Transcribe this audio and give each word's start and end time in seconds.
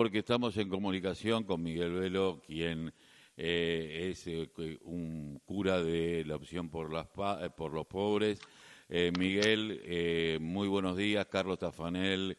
porque 0.00 0.20
estamos 0.20 0.56
en 0.56 0.70
comunicación 0.70 1.44
con 1.44 1.62
Miguel 1.62 1.92
Velo, 1.92 2.40
quien 2.46 2.90
eh, 3.36 4.08
es 4.10 4.26
eh, 4.28 4.48
un 4.80 5.38
cura 5.44 5.82
de 5.82 6.24
la 6.24 6.36
opción 6.36 6.70
por, 6.70 6.90
las 6.90 7.06
eh, 7.42 7.50
por 7.54 7.74
los 7.74 7.84
pobres. 7.84 8.40
Miguel, 8.88 10.38
muy 10.40 10.68
buenos 10.68 10.96
días. 10.96 11.26
Carlos 11.26 11.58
Tafanel 11.58 12.34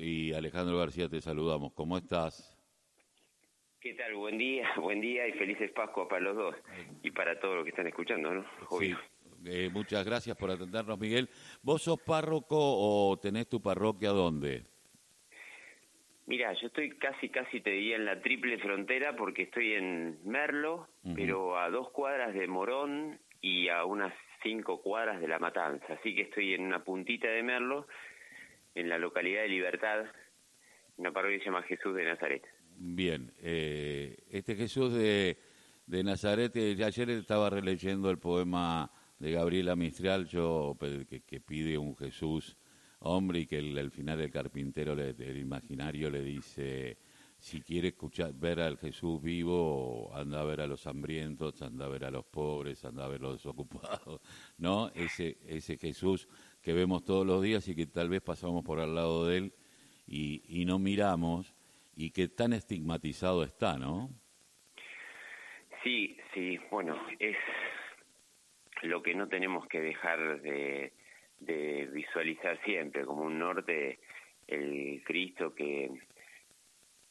y 0.00 0.32
Alejandro 0.32 0.78
García 0.78 1.06
te 1.06 1.20
saludamos. 1.20 1.74
¿Cómo 1.74 1.98
estás? 1.98 2.58
¿Qué 3.80 3.92
tal? 3.92 4.14
Buen 4.14 4.38
día, 4.38 4.66
buen 4.80 5.02
día 5.02 5.28
y 5.28 5.32
felices 5.32 5.72
Pascua 5.72 6.08
para 6.08 6.22
los 6.22 6.36
dos 6.36 6.54
y 7.02 7.10
para 7.10 7.38
todos 7.38 7.56
los 7.56 7.64
que 7.64 7.70
están 7.70 7.86
escuchando, 7.86 8.32
¿no? 8.32 8.46
Sí. 8.80 8.94
muchas 9.70 10.06
gracias 10.06 10.34
por 10.38 10.50
atendernos, 10.50 10.98
Miguel. 10.98 11.28
¿Vos 11.60 11.82
sos 11.82 12.00
párroco 12.00 12.56
o 12.56 13.18
tenés 13.18 13.46
tu 13.46 13.60
parroquia 13.60 14.08
dónde? 14.08 14.73
Mira, 16.26 16.54
yo 16.54 16.68
estoy 16.68 16.90
casi, 16.96 17.28
casi 17.28 17.60
te 17.60 17.70
diría 17.70 17.96
en 17.96 18.06
la 18.06 18.20
triple 18.20 18.58
frontera 18.58 19.14
porque 19.14 19.42
estoy 19.42 19.74
en 19.74 20.18
Merlo, 20.24 20.88
pero 21.14 21.58
a 21.58 21.68
dos 21.68 21.90
cuadras 21.90 22.32
de 22.32 22.46
Morón 22.46 23.20
y 23.42 23.68
a 23.68 23.84
unas 23.84 24.14
cinco 24.42 24.80
cuadras 24.80 25.20
de 25.20 25.28
La 25.28 25.38
Matanza. 25.38 25.84
Así 25.92 26.14
que 26.14 26.22
estoy 26.22 26.54
en 26.54 26.62
una 26.62 26.82
puntita 26.82 27.28
de 27.28 27.42
Merlo, 27.42 27.86
en 28.74 28.88
la 28.88 28.98
localidad 28.98 29.42
de 29.42 29.48
Libertad, 29.48 30.06
una 30.96 31.12
parroquia 31.12 31.38
que 31.38 31.44
se 31.44 31.50
llama 31.50 31.62
Jesús 31.64 31.94
de 31.94 32.04
Nazaret. 32.04 32.42
Bien, 32.76 33.30
eh, 33.42 34.16
este 34.30 34.56
Jesús 34.56 34.94
de, 34.94 35.36
de 35.86 36.04
Nazaret, 36.04 36.56
eh, 36.56 36.76
ayer 36.84 37.10
estaba 37.10 37.50
releyendo 37.50 38.10
el 38.10 38.18
poema 38.18 38.90
de 39.18 39.32
Gabriela 39.32 39.76
Mistral, 39.76 40.26
yo 40.26 40.76
que, 40.80 41.20
que 41.20 41.40
pide 41.40 41.76
un 41.76 41.94
Jesús 41.96 42.56
hombre 43.04 43.40
y 43.40 43.46
que 43.46 43.58
al 43.58 43.90
final 43.90 44.20
el 44.20 44.30
carpintero 44.30 44.94
le, 44.94 45.10
el 45.10 45.38
imaginario 45.38 46.10
le 46.10 46.22
dice 46.22 46.98
si 47.38 47.60
quiere 47.60 47.88
escuchar 47.88 48.32
ver 48.32 48.60
al 48.60 48.78
Jesús 48.78 49.22
vivo 49.22 50.10
anda 50.14 50.40
a 50.40 50.44
ver 50.44 50.62
a 50.62 50.66
los 50.66 50.86
hambrientos 50.86 51.60
anda 51.60 51.84
a 51.84 51.88
ver 51.88 52.04
a 52.04 52.10
los 52.10 52.24
pobres 52.24 52.84
anda 52.84 53.04
a 53.04 53.08
ver 53.08 53.20
a 53.20 53.24
los 53.24 53.34
desocupados 53.34 54.20
no 54.58 54.90
ese 54.94 55.36
ese 55.46 55.76
Jesús 55.76 56.28
que 56.62 56.72
vemos 56.72 57.04
todos 57.04 57.26
los 57.26 57.42
días 57.42 57.68
y 57.68 57.74
que 57.74 57.86
tal 57.86 58.08
vez 58.08 58.22
pasamos 58.22 58.64
por 58.64 58.80
al 58.80 58.94
lado 58.94 59.26
de 59.26 59.36
él 59.36 59.54
y, 60.06 60.42
y 60.48 60.64
no 60.64 60.78
miramos 60.78 61.54
y 61.94 62.10
que 62.10 62.28
tan 62.28 62.54
estigmatizado 62.54 63.44
está 63.44 63.76
no 63.76 64.08
sí 65.82 66.16
sí 66.32 66.58
bueno 66.70 66.96
es 67.18 67.36
lo 68.82 69.02
que 69.02 69.14
no 69.14 69.28
tenemos 69.28 69.66
que 69.66 69.80
dejar 69.80 70.40
de 70.40 70.92
de 71.44 71.88
visualizar 71.92 72.60
siempre 72.64 73.04
como 73.04 73.22
un 73.22 73.38
norte 73.38 73.98
el 74.46 75.02
Cristo 75.04 75.54
que, 75.54 75.90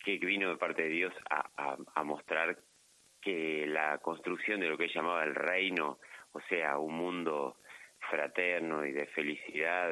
que 0.04 0.18
vino 0.18 0.50
de 0.50 0.58
parte 0.58 0.84
de 0.84 0.90
Dios 0.90 1.14
a, 1.30 1.78
a, 1.96 2.04
mostrar 2.04 2.58
que 3.22 3.66
la 3.68 3.98
construcción 4.00 4.60
de 4.60 4.68
lo 4.68 4.78
que 4.78 4.86
él 4.86 4.92
llamaba 4.94 5.24
el 5.24 5.34
reino, 5.34 6.00
o 6.34 6.42
sea, 6.42 6.78
un 6.78 6.96
mundo 6.96 7.58
fraterno 8.10 8.86
y 8.86 8.92
de 8.92 9.08
felicidad, 9.08 9.92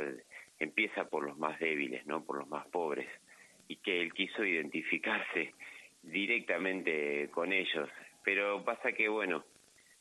empieza 0.59 1.05
por 1.05 1.23
los 1.25 1.37
más 1.37 1.59
débiles, 1.59 2.05
¿no? 2.05 2.23
Por 2.23 2.37
los 2.37 2.47
más 2.47 2.67
pobres. 2.67 3.07
Y 3.67 3.77
que 3.77 4.01
él 4.01 4.13
quiso 4.13 4.43
identificarse 4.43 5.53
directamente 6.03 7.29
con 7.31 7.53
ellos. 7.53 7.89
Pero 8.23 8.63
pasa 8.63 8.91
que, 8.91 9.07
bueno, 9.07 9.45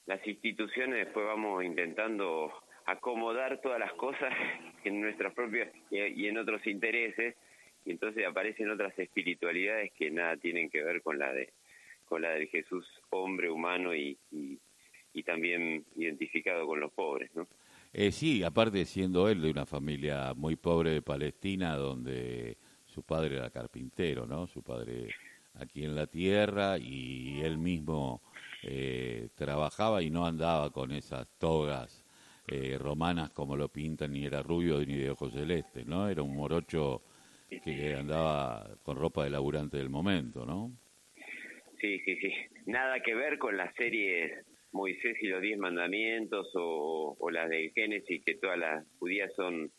las 0.07 0.27
instituciones 0.27 1.07
después 1.07 1.25
vamos 1.25 1.65
intentando 1.65 2.53
acomodar 2.91 3.61
todas 3.61 3.79
las 3.79 3.93
cosas 3.93 4.33
en 4.85 5.01
nuestras 5.01 5.33
propias 5.35 5.71
y 5.91 6.27
en 6.27 6.39
otros 6.39 6.67
intereses 6.67 7.37
y 7.85 7.93
entonces 7.93 8.27
aparecen 8.27 8.71
otras 8.71 8.99
espiritualidades 8.99 9.93
que 9.93 10.11
nada 10.11 10.37
tienen 10.37 10.69
que 10.69 10.83
ver 10.83 11.03
con 11.03 11.19
la 11.19 11.33
de 11.33 11.53
con 12.05 12.23
la 12.23 12.31
del 12.31 12.49
Jesús 12.49 12.85
hombre 13.11 13.49
humano 13.51 13.95
y, 13.95 14.19
y, 14.33 14.59
también 15.23 15.85
identificado 15.97 16.67
con 16.67 16.81
los 16.81 16.91
pobres 16.93 17.31
no 17.35 17.47
eh, 17.93 18.11
sí 18.11 18.43
aparte 18.43 18.84
siendo 18.84 19.29
él 19.29 19.43
de 19.43 19.50
una 19.50 19.67
familia 19.67 20.33
muy 20.34 20.56
pobre 20.56 20.91
de 20.91 21.03
Palestina 21.03 21.77
donde 21.77 22.56
su 22.87 23.03
padre 23.05 23.37
era 23.37 23.50
carpintero 23.50 24.27
no 24.27 24.47
su 24.47 24.62
padre 24.62 25.09
aquí 25.55 25.84
en 25.84 25.95
la 25.95 26.06
tierra 26.06 26.79
y 26.79 27.41
él 27.43 27.59
mismo 27.59 28.23
eh, 28.62 29.29
trabajaba 29.37 30.03
y 30.03 30.11
no 30.11 30.27
andaba 30.27 30.71
con 30.73 30.91
esas 30.91 31.29
togas 31.39 32.00
eh, 32.50 32.77
romanas 32.78 33.31
como 33.31 33.56
lo 33.56 33.69
pintan, 33.69 34.12
ni 34.12 34.27
era 34.27 34.43
rubio 34.43 34.81
ni 34.81 34.97
de 34.97 35.11
ojos 35.11 35.33
celestes, 35.33 35.87
¿no? 35.87 36.09
Era 36.09 36.22
un 36.22 36.34
morocho 36.34 37.03
que 37.49 37.94
andaba 37.94 38.77
con 38.83 38.97
ropa 38.97 39.25
de 39.25 39.31
laburante 39.31 39.77
del 39.77 39.88
momento, 39.88 40.44
¿no? 40.44 40.72
Sí, 41.81 42.00
sí, 42.00 42.16
sí. 42.16 42.33
Nada 42.66 43.00
que 43.00 43.15
ver 43.15 43.38
con 43.38 43.56
las 43.56 43.75
series 43.75 44.44
Moisés 44.72 45.16
y 45.21 45.28
los 45.28 45.41
Diez 45.41 45.59
Mandamientos 45.59 46.50
o, 46.55 47.16
o 47.19 47.31
las 47.31 47.49
de 47.49 47.71
Génesis, 47.75 48.22
que 48.25 48.34
todas 48.34 48.59
las 48.59 48.84
judías 48.99 49.32
son 49.34 49.71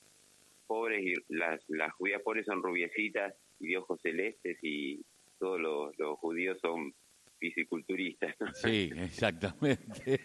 pobres 0.66 1.04
y 1.06 1.14
las, 1.28 1.62
las 1.68 1.92
judías 1.94 2.22
pobres 2.22 2.46
son 2.46 2.64
rubiecitas 2.64 3.36
y 3.60 3.68
de 3.68 3.78
ojos 3.78 4.00
celestes 4.02 4.58
y 4.62 5.02
todos 5.40 5.60
los, 5.60 5.98
los 6.00 6.18
judíos 6.20 6.58
son 6.62 6.94
fisiculturistas. 7.42 8.36
Sí, 8.54 8.92
exactamente. 8.96 10.22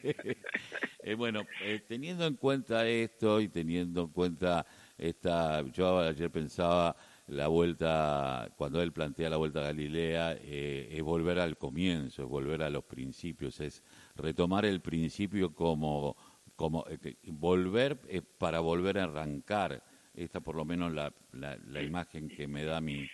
Eh, 1.03 1.15
bueno, 1.15 1.47
eh, 1.63 1.81
teniendo 1.89 2.27
en 2.27 2.35
cuenta 2.35 2.87
esto 2.87 3.41
y 3.41 3.49
teniendo 3.49 4.03
en 4.03 4.09
cuenta 4.09 4.67
esta, 4.99 5.63
yo 5.73 6.01
ayer 6.01 6.31
pensaba 6.31 6.95
la 7.29 7.49
vuelta, 7.49 8.53
cuando 8.57 8.83
él 8.83 8.93
plantea 8.93 9.31
la 9.31 9.39
vuelta 9.39 9.61
a 9.61 9.65
Galilea, 9.65 10.37
eh, 10.43 10.89
es 10.91 11.03
volver 11.03 11.39
al 11.39 11.57
comienzo, 11.57 12.25
es 12.25 12.29
volver 12.29 12.63
a 12.63 12.71
los 12.71 12.85
principios, 12.85 13.61
es 13.61 13.83
retomar 14.15 14.67
el 14.67 14.81
principio 14.81 15.55
como, 15.55 16.17
como 16.55 16.85
volver 17.25 17.99
para 18.39 18.61
volver 18.61 18.99
a 18.99 19.05
arrancar. 19.05 19.83
Esta 20.15 20.41
por 20.41 20.55
lo 20.55 20.65
menos 20.65 20.93
la, 20.93 21.13
la, 21.33 21.57
la 21.67 21.83
imagen 21.83 22.29
que 22.29 22.49
me 22.49 22.65
da 22.65 22.81
mi, 22.81 23.07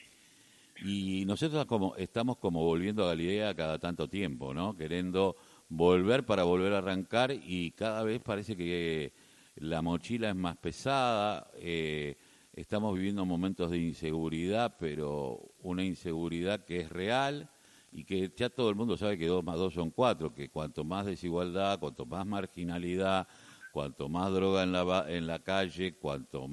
y 0.85 1.25
nosotros 1.27 1.65
como, 1.67 1.95
estamos 1.97 2.39
como 2.39 2.65
volviendo 2.65 3.05
a 3.05 3.09
Galilea 3.09 3.55
cada 3.55 3.79
tanto 3.79 4.09
tiempo, 4.09 4.53
¿no? 4.53 4.77
Queriendo 4.77 5.37
volver 5.69 6.27
para 6.27 6.45
volver 6.45 6.73
a 6.73 6.79
arrancar 6.79 7.33
y 7.33 7.71
cada 7.73 8.03
vez 8.03 8.21
parece 8.21 8.57
que 8.57 9.13
la 9.57 9.81
mochila 9.83 10.31
es 10.31 10.37
más 10.37 10.57
pesada, 10.57 11.51
eh, 11.57 12.17
estamos 12.53 12.95
viviendo 12.95 13.25
momentos 13.25 13.71
de 13.71 13.79
inseguridad, 13.79 14.77
pero 14.79 15.53
una 15.61 15.85
inseguridad 15.85 16.65
que 16.65 16.81
es 16.81 16.91
real 16.91 17.49
y 17.93 18.05
que 18.05 18.33
ya 18.35 18.49
todo 18.49 18.71
el 18.71 18.75
mundo 18.77 18.97
sabe 18.97 19.19
que 19.19 19.27
dos 19.27 19.45
más 19.45 19.57
dos 19.57 19.75
son 19.75 19.91
cuatro, 19.91 20.35
que 20.35 20.49
cuanto 20.49 20.85
más 20.85 21.07
desigualdad, 21.07 21.79
cuanto 21.79 22.07
más 22.07 22.27
marginalidad, 22.27 23.29
cuanto 23.73 24.09
más 24.09 24.33
droga 24.33 24.63
en 24.63 24.73
la, 24.73 25.07
en 25.09 25.27
la 25.27 25.39
calle, 25.39 25.95
cuanto 25.95 26.47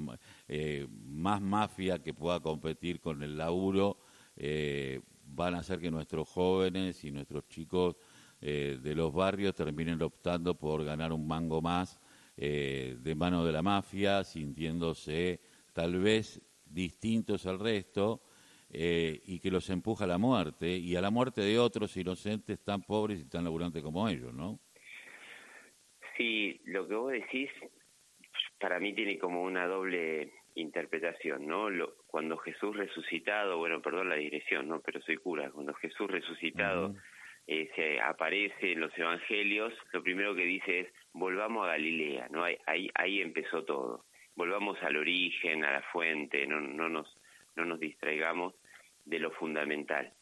eh, 0.48 0.86
más 1.06 1.40
mafia 1.40 2.02
que 2.02 2.14
pueda 2.14 2.40
competir 2.40 3.00
con 3.00 3.22
el 3.22 3.36
laburo, 3.36 3.98
eh, 4.42 5.00
van 5.26 5.54
a 5.54 5.58
hacer 5.58 5.78
que 5.78 5.90
nuestros 5.90 6.26
jóvenes 6.26 7.04
y 7.04 7.12
nuestros 7.12 7.46
chicos 7.46 7.96
eh, 8.40 8.78
de 8.82 8.94
los 8.94 9.12
barrios 9.12 9.54
terminen 9.54 10.00
optando 10.00 10.54
por 10.54 10.82
ganar 10.82 11.12
un 11.12 11.28
mango 11.28 11.60
más 11.60 12.00
eh, 12.38 12.96
de 12.98 13.14
mano 13.14 13.44
de 13.44 13.52
la 13.52 13.60
mafia, 13.60 14.24
sintiéndose 14.24 15.40
tal 15.74 15.98
vez 15.98 16.40
distintos 16.64 17.44
al 17.44 17.58
resto 17.58 18.22
y 18.72 19.40
que 19.40 19.50
los 19.50 19.68
empuja 19.68 20.04
a 20.04 20.06
la 20.06 20.16
muerte 20.16 20.76
y 20.76 20.94
a 20.94 21.00
la 21.00 21.10
muerte 21.10 21.40
de 21.40 21.58
otros 21.58 21.96
inocentes 21.96 22.60
tan 22.60 22.82
pobres 22.82 23.20
y 23.20 23.24
tan 23.24 23.42
laburantes 23.42 23.82
como 23.82 24.08
ellos, 24.08 24.32
¿no? 24.32 24.60
Sí, 26.16 26.60
lo 26.66 26.86
que 26.86 26.94
vos 26.94 27.10
decís 27.10 27.50
para 28.60 28.78
mí 28.78 28.94
tiene 28.94 29.18
como 29.18 29.42
una 29.42 29.66
doble 29.66 30.32
interpretación, 30.54 31.46
¿no? 31.46 31.70
Lo, 31.70 31.96
cuando 32.06 32.36
Jesús 32.38 32.76
resucitado, 32.76 33.58
bueno, 33.58 33.80
perdón 33.80 34.08
la 34.08 34.16
dirección, 34.16 34.68
¿no? 34.68 34.80
Pero 34.80 35.00
soy 35.02 35.16
cura, 35.16 35.50
cuando 35.50 35.74
Jesús 35.74 36.10
resucitado 36.10 36.94
eh, 37.46 37.70
se 37.74 38.00
aparece 38.00 38.72
en 38.72 38.80
los 38.80 38.96
evangelios, 38.98 39.72
lo 39.92 40.02
primero 40.02 40.34
que 40.34 40.44
dice 40.44 40.80
es, 40.80 40.88
volvamos 41.12 41.64
a 41.64 41.70
Galilea, 41.70 42.28
¿no? 42.30 42.44
Ahí, 42.44 42.56
ahí, 42.66 42.90
ahí 42.94 43.20
empezó 43.20 43.64
todo. 43.64 44.04
Volvamos 44.36 44.80
al 44.82 44.96
origen, 44.96 45.64
a 45.64 45.72
la 45.72 45.82
fuente, 45.92 46.46
no, 46.46 46.60
no, 46.60 46.88
nos, 46.88 47.16
no 47.56 47.64
nos 47.64 47.80
distraigamos 47.80 48.54
de 49.04 49.18
lo 49.18 49.30
fundamental. 49.32 50.12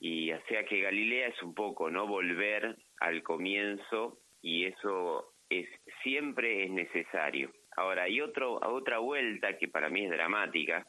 Y 0.00 0.30
o 0.32 0.40
sea 0.46 0.64
que 0.64 0.80
Galilea 0.80 1.28
es 1.28 1.42
un 1.42 1.54
poco, 1.54 1.90
¿no? 1.90 2.06
Volver 2.06 2.76
al 3.00 3.22
comienzo 3.22 4.18
y 4.40 4.64
eso 4.66 5.32
es 5.50 5.68
siempre 6.02 6.64
es 6.64 6.70
necesario. 6.70 7.50
Ahora, 7.78 8.04
hay 8.04 8.20
otro, 8.20 8.58
otra 8.60 8.98
vuelta 8.98 9.56
que 9.56 9.68
para 9.68 9.88
mí 9.88 10.04
es 10.04 10.10
dramática, 10.10 10.84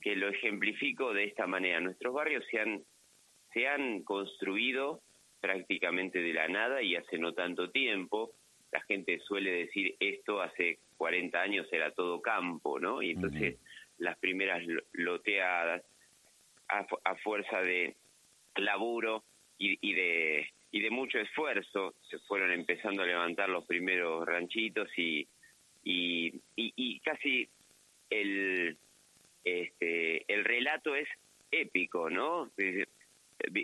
que 0.00 0.14
lo 0.14 0.28
ejemplifico 0.28 1.12
de 1.12 1.24
esta 1.24 1.48
manera. 1.48 1.80
Nuestros 1.80 2.14
barrios 2.14 2.44
se 2.50 2.60
han, 2.60 2.84
se 3.52 3.66
han 3.66 4.04
construido 4.04 5.00
prácticamente 5.40 6.20
de 6.20 6.32
la 6.32 6.46
nada 6.46 6.82
y 6.82 6.94
hace 6.94 7.18
no 7.18 7.32
tanto 7.32 7.70
tiempo. 7.70 8.30
La 8.70 8.80
gente 8.82 9.18
suele 9.20 9.50
decir 9.50 9.96
esto 9.98 10.40
hace 10.40 10.78
40 10.98 11.40
años 11.40 11.66
era 11.72 11.90
todo 11.90 12.22
campo, 12.22 12.78
¿no? 12.78 13.02
Y 13.02 13.10
entonces 13.10 13.58
las 13.98 14.16
primeras 14.18 14.62
loteadas, 14.92 15.82
a, 16.68 17.16
fuerza 17.16 17.60
de, 17.60 17.96
laburo 18.54 19.24
y, 19.58 19.76
y 19.80 19.94
de 19.94 20.48
y 20.72 20.80
de 20.80 20.90
mucho 20.90 21.18
esfuerzo 21.18 21.94
se 22.08 22.20
fueron 22.20 22.52
empezando 22.52 23.02
a 23.02 23.06
levantar 23.06 23.48
los 23.48 23.64
primeros 23.64 24.24
ranchitos 24.24 24.88
y 24.96 25.26
y, 25.84 26.40
y, 26.56 27.00
casi 27.00 27.48
el 28.10 28.76
este 29.44 30.24
el 30.32 30.44
relato 30.44 30.94
es 30.94 31.08
épico 31.50 32.10
no 32.10 32.50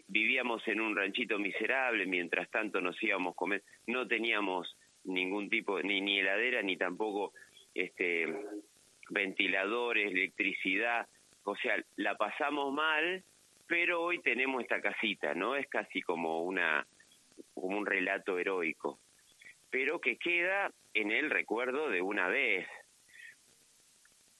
vivíamos 0.08 0.66
en 0.68 0.80
un 0.80 0.96
ranchito 0.96 1.38
miserable 1.38 2.06
mientras 2.06 2.50
tanto 2.50 2.80
nos 2.80 3.00
íbamos 3.02 3.32
a 3.32 3.36
comer 3.36 3.62
no 3.86 4.08
teníamos 4.08 4.76
ningún 5.04 5.50
tipo 5.50 5.80
ni 5.82 6.00
ni 6.00 6.20
heladera 6.20 6.62
ni 6.62 6.76
tampoco 6.76 7.32
este 7.74 8.26
ventiladores 9.10 10.10
electricidad 10.10 11.06
o 11.44 11.54
sea 11.56 11.76
la 11.96 12.16
pasamos 12.16 12.72
mal 12.72 13.22
pero 13.66 14.02
hoy 14.02 14.22
tenemos 14.22 14.62
esta 14.62 14.80
casita 14.80 15.34
no 15.34 15.54
es 15.54 15.66
casi 15.68 16.00
como 16.00 16.42
una 16.42 16.86
como 17.54 17.78
un 17.78 17.86
relato 17.86 18.38
heroico, 18.38 18.98
pero 19.70 20.00
que 20.00 20.16
queda 20.16 20.70
en 20.94 21.10
el 21.10 21.30
recuerdo 21.30 21.88
de 21.88 22.00
una 22.00 22.28
vez. 22.28 22.66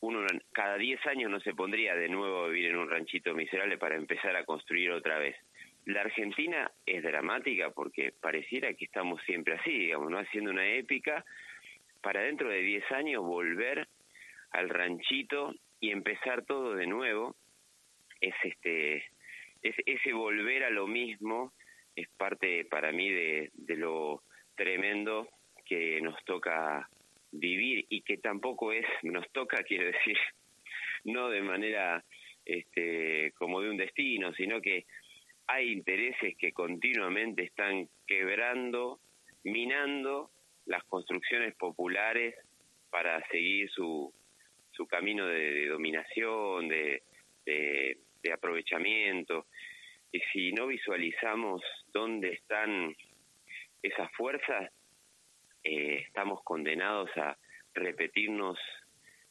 Uno 0.00 0.26
cada 0.52 0.76
10 0.76 1.06
años 1.06 1.31
no 1.31 1.40
se 1.40 1.55
pondría 1.55 1.94
de 1.94 2.08
nuevo 2.08 2.44
a 2.44 2.49
vivir 2.49 2.70
en 2.70 2.76
un 2.76 2.90
ranchito 2.90 3.34
miserable 3.34 3.78
para 3.78 3.96
empezar 3.96 4.37
a 4.37 4.44
construir 4.44 4.90
otra 4.90 5.19
vez. 5.19 5.37
La 5.87 6.02
Argentina 6.02 6.70
es 6.84 7.02
dramática 7.02 7.70
porque 7.70 8.12
pareciera 8.12 8.75
que 8.75 8.84
estamos 8.84 9.23
siempre 9.23 9.55
así, 9.55 9.70
digamos, 9.70 10.11
¿no? 10.11 10.19
Haciendo 10.19 10.50
una 10.50 10.67
épica 10.67 11.25
para 12.02 12.22
dentro 12.22 12.49
de 12.49 12.61
10 12.61 12.93
años 12.93 13.25
volver 13.25 13.88
al 14.50 14.69
ranchito 14.69 15.55
y 15.81 15.90
empezar 15.90 16.44
todo 16.44 16.75
de 16.75 16.87
nuevo. 16.87 17.37
Es 18.20 18.34
este 18.43 19.05
es 19.62 19.75
ese 19.87 20.12
volver 20.12 20.64
a 20.64 20.70
lo 20.70 20.87
mismo 20.87 21.52
es 21.96 22.08
parte 22.11 22.67
para 22.67 22.93
mí 22.93 23.11
de, 23.11 23.50
lo 23.69 24.22
tremendo 24.56 25.29
que 25.64 26.00
nos 26.00 26.23
toca 26.25 26.88
vivir 27.32 27.87
y 27.88 28.03
que 28.03 28.19
tampoco 28.19 28.73
es, 28.73 28.87
nos 29.03 29.31
toca, 29.32 29.62
quiero 29.62 29.87
decir, 29.87 30.17
no 31.05 31.29
de 31.29 31.43
manera 31.43 32.05
este, 32.44 33.32
como 33.32 33.61
de 33.61 33.70
un 33.70 33.76
destino, 33.76 34.32
sino 34.35 34.61
que 34.61 34.87
hay 35.49 35.73
intereses 35.73 36.37
que 36.37 36.53
continuamente 36.53 37.44
están 37.44 37.88
quebrando, 38.06 38.99
minando 39.44 40.31
las 40.67 40.82
construcciones 40.85 41.55
populares 41.55 42.35
para 42.91 43.25
seguir 43.29 43.70
su, 43.70 44.12
su 44.73 44.87
camino 44.87 45.26
de, 45.26 45.67
dominación, 45.67 46.69
de, 46.69 47.03
de 47.44 48.32
aprovechamiento. 48.32 49.47
Y 50.11 50.20
si 50.32 50.53
no 50.53 50.67
visualizamos 50.67 51.62
dónde 51.93 52.32
están 52.32 52.97
esas 53.87 54.11
fuerzas, 54.12 54.71
eh, 55.62 56.03
estamos 56.06 56.43
condenados 56.43 57.11
a 57.17 57.37
repetirnos 57.75 58.59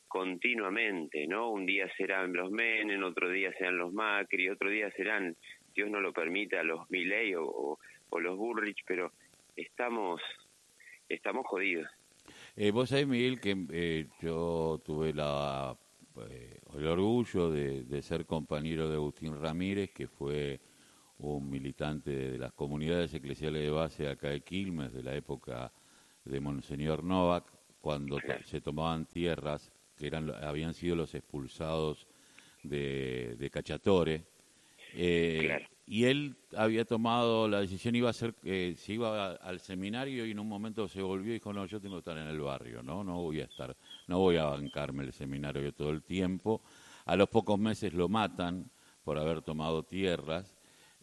continuamente, 0.07 1.27
¿no? 1.27 1.49
Un 1.49 1.65
día 1.65 1.91
serán 1.97 2.33
los 2.33 2.51
Menem, 2.51 3.03
otro 3.03 3.29
día 3.29 3.51
serán 3.57 3.77
los 3.77 3.91
Macri, 3.91 4.49
otro 4.49 4.69
día 4.69 4.89
serán, 4.91 5.35
Dios 5.73 5.89
no 5.89 5.99
lo 5.99 6.13
permita, 6.13 6.63
los 6.63 6.89
Milley 6.89 7.33
o, 7.37 7.77
los 8.17 8.37
Bullrich, 8.37 8.81
pero 8.87 9.11
estamos, 9.57 10.21
estamos 11.09 11.45
jodidos. 11.47 11.89
Eh, 12.55 12.71
vos 12.71 12.89
sabés, 12.89 13.07
Miguel, 13.07 13.41
que 13.41 13.57
eh, 13.73 14.07
yo 14.21 14.81
tuve 14.85 15.13
la, 15.13 15.75
eh, 16.29 16.59
el 16.77 16.87
orgullo 16.87 17.51
de, 17.51 17.83
de, 17.83 18.01
ser 18.01 18.25
compañero 18.25 18.87
de 18.87 18.95
Agustín 18.95 19.37
Ramírez, 19.37 19.91
que 19.91 20.07
fue 20.07 20.61
un 21.19 21.49
militante 21.49 22.11
de 22.31 22.37
las 22.37 22.53
comunidades 22.53 23.13
eclesiales 23.13 23.61
de 23.61 23.69
base 23.69 24.07
acá 24.07 24.29
de 24.29 24.41
Quilmes, 24.41 24.93
de 24.93 25.03
la 25.03 25.15
época 25.15 25.71
de 26.23 26.39
Monseñor 26.39 27.03
Novak, 27.03 27.45
cuando 27.79 28.17
se 28.43 28.61
tomaban 28.61 29.05
tierras 29.05 29.71
que 29.95 30.07
eran 30.07 30.29
habían 30.43 30.73
sido 30.73 30.95
los 30.95 31.13
expulsados 31.15 32.07
de, 32.63 33.35
de 33.37 33.49
Cachatore. 33.49 34.25
Eh, 34.93 35.67
y 35.87 36.05
él 36.05 36.35
había 36.55 36.83
tomado 36.83 37.47
la 37.47 37.61
decisión, 37.61 37.95
iba 37.95 38.09
a 38.09 38.13
ser, 38.13 38.33
que 38.33 38.75
se 38.75 38.93
iba 38.93 39.33
al 39.33 39.59
seminario 39.59 40.25
y 40.25 40.31
en 40.31 40.39
un 40.39 40.47
momento 40.47 40.87
se 40.87 41.01
volvió 41.01 41.31
y 41.31 41.35
dijo, 41.35 41.53
no, 41.53 41.65
yo 41.65 41.79
tengo 41.79 41.95
que 41.97 41.99
estar 41.99 42.17
en 42.17 42.27
el 42.27 42.39
barrio, 42.39 42.81
¿no? 42.81 43.03
No 43.03 43.21
voy 43.21 43.41
a 43.41 43.45
estar, 43.45 43.75
no 44.07 44.19
voy 44.19 44.37
a 44.37 44.45
bancarme 44.45 45.03
el 45.03 45.13
seminario 45.13 45.71
todo 45.73 45.91
el 45.91 46.01
tiempo. 46.01 46.61
A 47.05 47.15
los 47.15 47.29
pocos 47.29 47.59
meses 47.59 47.93
lo 47.93 48.09
matan 48.09 48.71
por 49.03 49.19
haber 49.19 49.43
tomado 49.43 49.83
tierras 49.83 50.54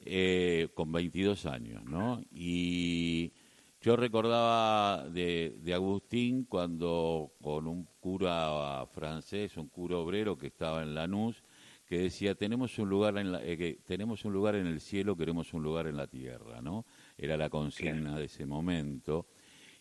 eh, 0.04 0.68
con 0.74 0.90
22 0.90 1.46
años, 1.46 1.84
¿no? 1.84 2.20
Y 2.32 3.32
yo 3.80 3.96
recordaba 3.96 5.08
de, 5.08 5.72
Agustín 5.74 6.44
cuando 6.44 7.32
con 7.40 7.66
un 7.66 7.88
cura 8.00 8.86
francés, 8.92 9.56
un 9.56 9.68
cura 9.68 9.96
obrero 9.98 10.36
que 10.36 10.48
estaba 10.48 10.82
en 10.82 10.94
Lanús, 10.94 11.42
que 11.86 11.98
decía 11.98 12.34
tenemos 12.34 12.78
un 12.78 12.88
lugar 12.88 13.18
en 13.18 13.32
la, 13.32 13.44
eh, 13.44 13.78
tenemos 13.84 14.24
un 14.24 14.32
lugar 14.32 14.54
en 14.56 14.66
el 14.66 14.80
cielo, 14.80 15.16
queremos 15.16 15.52
un 15.54 15.62
lugar 15.62 15.86
en 15.86 15.96
la 15.96 16.06
tierra, 16.06 16.60
¿no? 16.60 16.84
Era 17.16 17.36
la 17.36 17.48
consigna 17.48 18.18
de 18.18 18.24
ese 18.24 18.46
momento. 18.46 19.26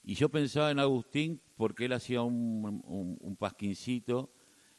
Y 0.03 0.15
yo 0.15 0.29
pensaba 0.29 0.71
en 0.71 0.79
Agustín 0.79 1.39
porque 1.55 1.85
él 1.85 1.93
hacía 1.93 2.21
un, 2.21 2.81
un, 2.85 3.17
un 3.19 3.35
pasquincito 3.35 4.31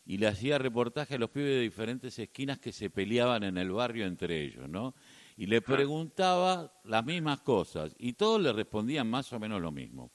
y 0.05 0.19
le 0.19 0.27
hacía 0.27 0.59
reportaje 0.59 1.15
a 1.15 1.19
los 1.19 1.31
pibes 1.31 1.51
de 1.51 1.61
diferentes 1.61 2.19
esquinas 2.19 2.59
que 2.59 2.73
se 2.73 2.91
peleaban 2.91 3.45
en 3.45 3.57
el 3.57 3.71
barrio 3.71 4.07
entre 4.07 4.43
ellos, 4.43 4.69
¿no? 4.69 4.95
Y 5.43 5.47
le 5.47 5.61
preguntaba 5.61 6.73
las 6.85 7.05
mismas 7.05 7.41
cosas 7.41 7.97
y 7.99 8.13
todos 8.13 8.41
le 8.41 8.53
respondían 8.53 9.11
más 9.11 9.33
o 9.33 9.41
menos 9.41 9.61
lo 9.61 9.73
mismo. 9.73 10.13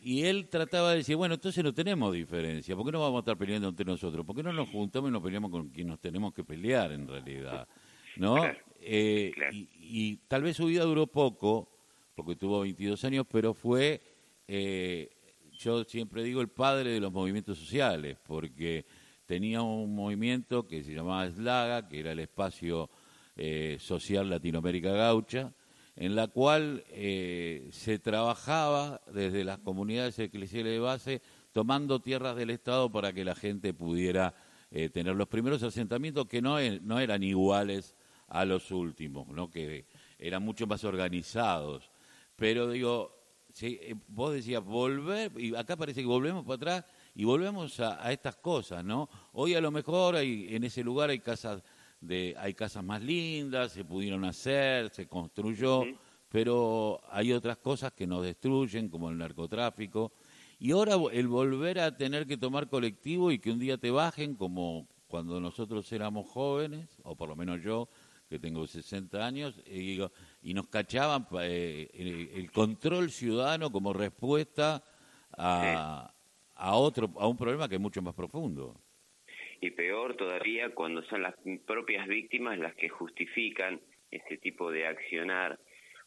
Y 0.00 0.22
él 0.22 0.48
trataba 0.48 0.92
de 0.92 0.98
decir, 0.98 1.16
bueno, 1.16 1.34
entonces 1.34 1.62
no 1.62 1.74
tenemos 1.74 2.14
diferencia, 2.14 2.74
¿por 2.74 2.86
qué 2.86 2.92
no 2.92 3.00
vamos 3.00 3.18
a 3.18 3.20
estar 3.20 3.36
peleando 3.36 3.68
entre 3.68 3.84
nosotros? 3.84 4.24
¿Por 4.24 4.34
qué 4.34 4.42
no 4.42 4.50
nos 4.54 4.70
juntamos 4.70 5.10
y 5.10 5.12
nos 5.12 5.22
peleamos 5.22 5.50
con 5.50 5.68
quien 5.68 5.88
nos 5.88 6.00
tenemos 6.00 6.32
que 6.32 6.44
pelear 6.44 6.92
en 6.92 7.06
realidad? 7.06 7.68
¿No? 8.16 8.38
Eh, 8.80 9.34
y, 9.50 10.16
tal 10.28 10.44
vez 10.44 10.56
su 10.56 10.64
vida 10.64 10.84
duró 10.84 11.06
poco, 11.06 11.68
porque 12.14 12.34
tuvo 12.34 12.60
22 12.60 13.04
años, 13.04 13.26
pero 13.30 13.52
fue, 13.52 14.00
eh, 14.48 15.10
yo 15.58 15.84
siempre 15.84 16.22
digo, 16.22 16.40
el 16.40 16.48
padre 16.48 16.88
de 16.88 17.00
los 17.00 17.12
movimientos 17.12 17.58
sociales, 17.58 18.16
porque 18.26 18.86
tenía 19.26 19.60
un 19.60 19.94
movimiento 19.94 20.66
que 20.66 20.82
se 20.82 20.94
llamaba 20.94 21.28
SLAGA, 21.28 21.86
que 21.86 22.00
era 22.00 22.12
el 22.12 22.20
espacio 22.20 22.88
eh, 23.36 23.78
social 23.80 24.28
Latinoamérica 24.28 24.92
Gaucha, 24.92 25.52
en 25.96 26.14
la 26.14 26.28
cual 26.28 26.84
eh, 26.88 27.68
se 27.72 27.98
trabajaba 27.98 29.00
desde 29.12 29.44
las 29.44 29.58
comunidades 29.58 30.18
eclesiales 30.18 30.72
de 30.72 30.78
base 30.78 31.22
tomando 31.52 32.00
tierras 32.00 32.36
del 32.36 32.50
Estado 32.50 32.90
para 32.90 33.12
que 33.12 33.24
la 33.24 33.34
gente 33.34 33.74
pudiera 33.74 34.34
eh, 34.70 34.88
tener 34.88 35.14
los 35.16 35.28
primeros 35.28 35.62
asentamientos 35.62 36.26
que 36.26 36.40
no, 36.40 36.56
no 36.82 36.98
eran 36.98 37.22
iguales 37.22 37.94
a 38.28 38.44
los 38.44 38.70
últimos, 38.70 39.28
¿no? 39.28 39.50
que 39.50 39.86
eran 40.18 40.42
mucho 40.42 40.66
más 40.66 40.84
organizados. 40.84 41.90
Pero 42.36 42.70
digo, 42.70 43.14
vos 44.08 44.32
decías 44.32 44.64
volver, 44.64 45.32
y 45.38 45.54
acá 45.54 45.76
parece 45.76 46.00
que 46.00 46.06
volvemos 46.06 46.44
para 46.44 46.56
atrás 46.56 46.84
y 47.14 47.24
volvemos 47.24 47.78
a, 47.80 48.04
a, 48.04 48.12
estas 48.12 48.36
cosas, 48.36 48.82
¿no? 48.82 49.08
Hoy 49.32 49.54
a 49.54 49.60
lo 49.60 49.70
mejor 49.70 50.16
hay, 50.16 50.54
en 50.54 50.64
ese 50.64 50.82
lugar 50.82 51.10
hay 51.10 51.18
casas 51.18 51.62
hay 52.38 52.54
casas 52.54 52.84
más 52.84 53.02
lindas, 53.02 53.72
se 53.72 53.84
pudieron 53.84 54.24
hacer, 54.24 54.90
se 54.90 55.06
construyó, 55.06 55.84
pero 56.28 57.00
hay 57.10 57.32
otras 57.32 57.58
cosas 57.58 57.92
que 57.92 58.06
nos 58.06 58.22
destruyen, 58.24 58.88
como 58.88 59.10
el 59.10 59.18
narcotráfico. 59.18 60.12
Y 60.58 60.72
ahora 60.72 60.96
el 61.12 61.28
volver 61.28 61.80
a 61.80 61.96
tener 61.96 62.26
que 62.26 62.36
tomar 62.36 62.68
colectivo 62.68 63.30
y 63.30 63.38
que 63.38 63.50
un 63.50 63.58
día 63.58 63.78
te 63.78 63.90
bajen, 63.90 64.34
como 64.34 64.88
cuando 65.06 65.40
nosotros 65.40 65.90
éramos 65.92 66.28
jóvenes, 66.30 66.88
o 67.04 67.14
por 67.16 67.28
lo 67.28 67.36
menos 67.36 67.62
yo, 67.62 67.88
que 68.28 68.38
tengo 68.38 68.66
60 68.66 69.24
años, 69.24 69.60
y, 69.66 70.00
y 70.42 70.54
nos 70.54 70.68
cachaban 70.68 71.26
eh, 71.40 72.30
el, 72.34 72.50
control 72.50 73.10
ciudadano 73.10 73.70
como 73.70 73.92
respuesta 73.92 74.82
a, 75.36 76.12
a, 76.54 76.74
otro, 76.76 77.10
a 77.18 77.26
un 77.26 77.36
problema 77.36 77.68
que 77.68 77.74
es 77.74 77.80
mucho 77.80 78.00
más 78.00 78.14
profundo 78.14 78.80
y 79.62 79.70
peor 79.70 80.16
todavía 80.16 80.74
cuando 80.74 81.04
son 81.04 81.22
las 81.22 81.36
propias 81.64 82.08
víctimas 82.08 82.58
las 82.58 82.74
que 82.74 82.88
justifican 82.88 83.80
ese 84.10 84.36
tipo 84.38 84.72
de 84.72 84.88
accionar, 84.88 85.56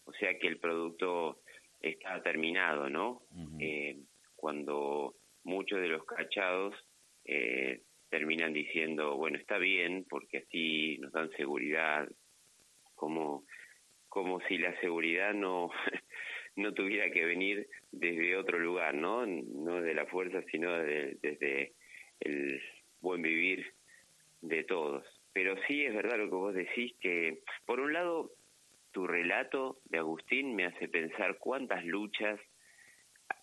o 0.03 0.11
sea 0.11 0.37
que 0.37 0.47
el 0.47 0.59
producto 0.59 1.39
está 1.81 2.21
terminado, 2.21 2.89
¿no? 2.89 3.21
eh, 3.59 3.97
cuando 4.35 5.15
muchos 5.45 5.79
de 5.79 5.87
los 5.87 6.03
cachados 6.03 6.75
eh, 7.23 7.81
terminan 8.09 8.51
diciendo, 8.51 9.15
bueno, 9.15 9.37
está 9.37 9.57
bien, 9.57 10.05
porque 10.09 10.39
así 10.39 10.97
nos 10.97 11.13
dan 11.13 11.31
seguridad, 11.31 12.09
como, 12.93 13.45
como 14.09 14.41
si 14.47 14.57
la 14.57 14.77
seguridad 14.81 15.33
no, 15.33 15.71
no 16.57 16.73
tuviera 16.73 17.09
que 17.09 17.23
venir 17.23 17.69
desde 17.89 18.35
otro 18.35 18.59
lugar, 18.59 18.95
¿no? 18.95 19.25
No 19.25 19.81
de 19.81 19.93
la 19.93 20.05
fuerza, 20.07 20.43
sino 20.51 20.73
desde 20.77 21.71
el 22.19 22.61
buen 23.05 23.21
vivir 23.21 23.71
de 24.41 24.63
todos. 24.63 25.05
pero 25.31 25.55
sí 25.67 25.85
es 25.85 25.93
verdad 25.93 26.17
lo 26.17 26.29
que 26.29 26.35
vos 26.35 26.55
decís, 26.55 26.93
que 27.01 27.39
por 27.65 27.79
un 27.79 27.93
lado 27.93 28.31
tu 28.91 29.05
relato 29.05 29.77
de 29.85 29.99
Agustín 29.99 30.55
me 30.55 30.65
hace 30.65 30.87
pensar 30.87 31.37
cuántas 31.37 31.83
luchas 31.85 32.39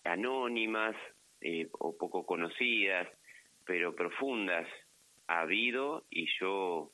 anónimas 0.03 0.95
eh, 1.41 1.67
o 1.79 1.95
poco 1.95 2.25
conocidas, 2.25 3.07
pero 3.65 3.95
profundas 3.95 4.67
ha 5.27 5.41
habido 5.41 6.03
y 6.09 6.27
yo 6.39 6.91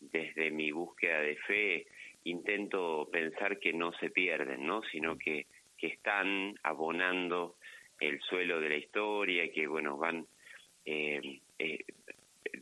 desde 0.00 0.50
mi 0.50 0.72
búsqueda 0.72 1.20
de 1.20 1.36
fe 1.36 1.86
intento 2.24 3.08
pensar 3.10 3.58
que 3.58 3.72
no 3.72 3.92
se 4.00 4.10
pierden, 4.10 4.66
¿no? 4.66 4.82
sino 4.90 5.16
que, 5.16 5.46
que 5.78 5.86
están 5.86 6.56
abonando 6.62 7.56
el 8.00 8.20
suelo 8.22 8.60
de 8.60 8.68
la 8.68 8.76
historia 8.76 9.44
y 9.44 9.50
que 9.50 9.66
bueno 9.66 9.96
van 9.96 10.26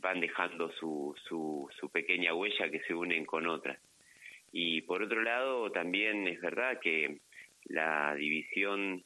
van 0.01 0.19
dejando 0.19 0.71
su, 0.73 1.15
su, 1.27 1.69
su 1.79 1.89
pequeña 1.89 2.33
huella 2.33 2.69
que 2.69 2.81
se 2.81 2.93
unen 2.93 3.25
con 3.25 3.47
otras. 3.47 3.79
Y 4.51 4.81
por 4.81 5.01
otro 5.01 5.21
lado, 5.21 5.71
también 5.71 6.27
es 6.27 6.41
verdad 6.41 6.79
que 6.81 7.19
la 7.65 8.13
división 8.15 9.03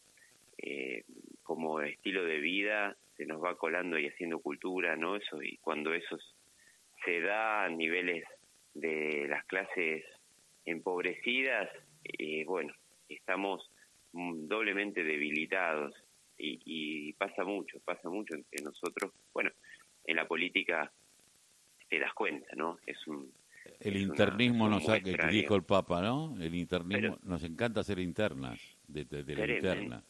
eh, 0.57 1.03
como 1.43 1.81
estilo 1.81 2.23
de 2.23 2.39
vida 2.39 2.95
se 3.17 3.25
nos 3.25 3.43
va 3.43 3.57
colando 3.57 3.99
y 3.99 4.07
haciendo 4.07 4.39
cultura, 4.39 4.95
¿no? 4.95 5.15
Eso, 5.15 5.41
y 5.41 5.57
cuando 5.57 5.93
eso 5.93 6.17
se 7.03 7.21
da 7.21 7.65
a 7.65 7.69
niveles 7.69 8.25
de 8.73 9.27
las 9.29 9.45
clases 9.45 10.03
empobrecidas, 10.65 11.69
eh, 12.03 12.43
bueno, 12.45 12.73
estamos 13.07 13.69
doblemente 14.11 15.03
debilitados 15.03 15.93
y, 16.37 16.59
y 16.65 17.13
pasa 17.13 17.43
mucho, 17.43 17.79
pasa 17.81 18.09
mucho 18.09 18.35
entre 18.35 18.63
nosotros. 18.63 19.11
Bueno, 19.33 19.51
en 20.03 20.15
la 20.15 20.27
política 20.27 20.91
te 21.89 21.99
das 21.99 22.13
cuenta, 22.13 22.55
¿no? 22.55 22.79
Es 22.85 23.05
un 23.07 23.31
el 23.79 23.97
internismo 23.97 24.69
nos 24.69 24.87
ha, 24.89 24.99
que 24.99 25.17
dijo 25.31 25.55
el 25.55 25.63
Papa, 25.63 26.01
¿no? 26.01 26.35
El 26.39 26.55
internismo, 26.55 27.17
nos 27.23 27.43
encanta 27.43 27.81
hacer 27.81 27.99
internas, 27.99 28.59
de, 28.87 29.05
la 29.35 29.55
interna. 29.55 30.03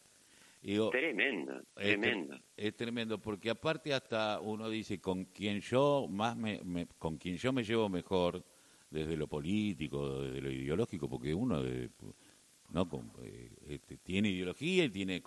tremendo, 0.91 1.63
tremendo. 1.74 2.39
Es, 2.55 2.75
tremendo, 2.75 3.20
porque 3.20 3.50
aparte 3.50 3.94
hasta 3.94 4.39
uno 4.39 4.70
dice, 4.70 5.00
con 5.00 5.25
quien 5.25 5.62
yo 5.62 6.08
más 6.10 6.36
me, 6.38 6.88
con 6.98 7.17
quien 7.17 7.38
yo 7.38 7.51
me 7.53 7.63
llevo 7.63 7.89
mejor, 7.89 8.44
desde 8.89 9.17
lo 9.17 9.27
político, 9.27 10.22
desde 10.22 10.41
lo 10.41 10.51
ideológico, 10.51 11.10
porque 11.10 11.34
uno 11.34 11.62
no 12.70 12.89
eh, 13.24 13.50
este, 13.67 13.98
tiene 13.98 14.29
ideología 14.29 14.86
y 14.86 14.89
tiene 14.89 15.22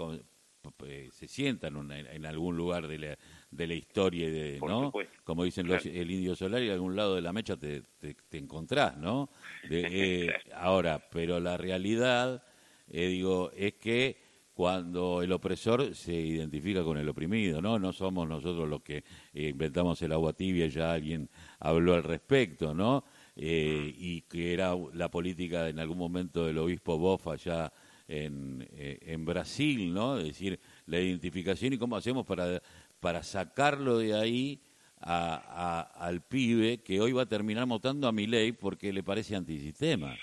se 1.10 1.28
sienta 1.28 1.68
en, 1.68 2.26
algún 2.26 2.56
lugar 2.56 2.86
de 2.88 2.98
la, 2.98 3.18
de 3.50 3.66
la 3.66 3.74
historia, 3.74 4.30
de, 4.30 4.60
¿no? 4.60 4.92
Como 5.24 5.44
dicen 5.44 5.66
los, 5.66 5.84
el 5.86 6.10
indio 6.10 6.36
solar 6.36 6.62
y 6.62 6.70
algún 6.70 6.96
lado 6.96 7.14
de 7.14 7.22
la 7.22 7.32
mecha 7.32 7.56
te, 7.56 7.82
te, 7.98 8.38
encontrás, 8.38 8.96
¿no? 8.96 9.30
Eh, 9.70 10.32
ahora, 10.54 11.08
pero 11.10 11.40
la 11.40 11.56
realidad, 11.56 12.42
eh, 12.88 13.06
digo, 13.08 13.50
es 13.56 13.74
que 13.74 14.16
cuando 14.54 15.22
el 15.22 15.30
opresor 15.32 15.94
se 15.94 16.14
identifica 16.14 16.82
con 16.82 16.98
el 16.98 17.08
oprimido, 17.08 17.62
¿no? 17.62 17.78
No 17.78 17.92
somos 17.92 18.28
nosotros 18.28 18.68
los 18.68 18.82
que 18.82 19.04
inventamos 19.32 20.02
el 20.02 20.12
agua 20.12 20.32
tibia, 20.32 20.66
ya 20.66 20.92
alguien 20.92 21.28
habló 21.60 21.94
al 21.94 22.02
respecto, 22.02 22.74
¿no? 22.74 23.04
y 23.40 24.22
que 24.22 24.52
era 24.52 24.74
la 24.94 25.12
política 25.12 25.68
en 25.68 25.78
algún 25.78 25.96
momento 25.96 26.44
del 26.44 26.58
obispo 26.58 26.98
Bofa 26.98 27.36
ya 27.36 27.72
en, 28.08 28.66
eh, 28.72 28.98
en 29.02 29.24
Brasil, 29.24 29.92
¿no? 29.92 30.18
Es 30.18 30.24
decir, 30.28 30.58
la 30.86 30.98
identificación 30.98 31.74
y 31.74 31.78
cómo 31.78 31.96
hacemos 31.96 32.26
para, 32.26 32.60
para 33.00 33.22
sacarlo 33.22 33.98
de 33.98 34.14
ahí 34.14 34.60
a, 35.00 35.82
al 35.94 36.22
pibe 36.22 36.78
que 36.78 37.00
hoy 37.00 37.12
va 37.12 37.22
a 37.22 37.28
terminar 37.28 37.66
votando 37.66 38.08
a 38.08 38.12
mi 38.12 38.26
ley 38.26 38.52
porque 38.52 38.92
le 38.92 39.02
parece 39.02 39.36
antisistema. 39.36 40.16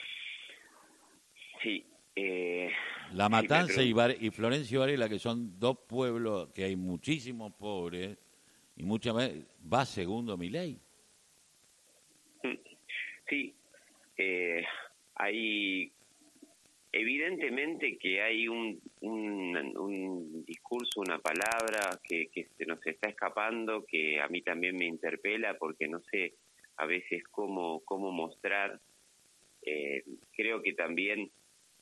Sí. 1.63 1.85
Eh, 2.15 2.69
la 3.13 3.29
Matanza 3.29 3.83
y, 3.83 3.93
y 4.19 4.29
Florencio 4.31 4.81
Varela, 4.81 5.07
que 5.07 5.19
son 5.19 5.59
dos 5.59 5.77
pueblos 5.87 6.49
que 6.53 6.63
hay 6.63 6.75
muchísimos 6.75 7.53
pobres 7.53 8.17
y 8.75 8.83
muchas 8.83 9.15
veces 9.15 9.45
va 9.71 9.85
segundo 9.85 10.37
mi 10.37 10.49
ley. 10.49 10.79
Sí, 13.29 13.55
eh, 14.17 14.63
hay 15.15 15.91
Evidentemente 16.97 17.97
que 17.97 18.21
hay 18.21 18.47
un, 18.47 18.79
discurso, 20.45 21.01
una 21.01 21.19
palabra 21.19 21.99
que, 22.01 22.29
se 22.57 22.65
nos 22.65 22.79
está 22.87 23.09
escapando, 23.09 23.85
que 23.85 24.21
a 24.21 24.29
mí 24.29 24.41
también 24.41 24.77
me 24.77 24.85
interpela 24.85 25.57
porque 25.57 25.89
no 25.89 25.99
sé 26.09 26.35
a 26.77 26.85
veces 26.85 27.21
cómo, 27.29 27.81
cómo 27.83 28.13
mostrar. 28.13 28.79
Eh, 29.61 30.05
creo 30.37 30.61
que 30.61 30.71
también 30.71 31.29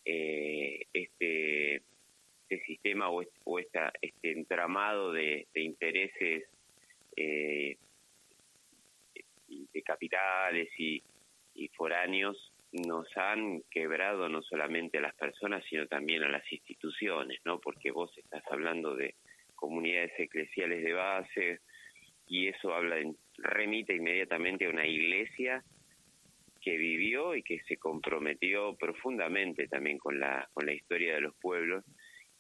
eh, 0.04 0.88
este, 0.92 1.76
este 1.76 2.66
sistema 2.66 3.12
o, 3.12 3.22
o 3.44 3.60
esta, 3.60 3.94
este 4.02 4.32
entramado 4.32 5.12
de, 5.12 5.46
intereses 5.54 6.46
eh, 7.16 7.78
de 9.48 9.82
capitales 9.84 10.70
y 10.80 11.04
foráneos 11.76 12.53
nos 12.74 13.06
han 13.16 13.62
quebrado 13.70 14.28
no 14.30 14.42
solamente 14.42 14.98
a 14.98 15.02
las 15.02 15.16
personas, 15.16 15.64
sino 15.70 15.88
también 15.88 16.24
a 16.24 16.30
las 16.30 16.52
instituciones, 16.52 17.40
¿no? 17.46 17.60
Porque 17.60 17.92
vos 17.92 18.12
estás 18.18 18.44
hablando 18.50 18.96
de 18.96 19.16
comunidades 19.56 20.12
eclesiales 20.18 20.84
de 20.84 20.94
base 20.94 21.60
y 22.28 22.48
eso 22.48 22.74
habla 22.74 22.98
remite 23.38 23.96
inmediatamente 23.96 24.66
a 24.66 24.70
una 24.70 24.86
iglesia 24.86 25.64
que 26.62 26.78
vivió 26.78 27.36
y 27.36 27.44
que 27.44 27.60
se 27.68 27.78
comprometió 27.78 28.76
profundamente 28.76 29.68
también 29.68 29.98
con 29.98 30.20
la 30.20 30.50
con 30.54 30.66
la 30.66 30.74
historia 30.74 31.16
de 31.16 31.22
los 31.22 31.36
pueblos 31.36 31.84